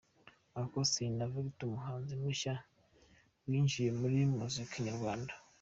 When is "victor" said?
1.33-1.65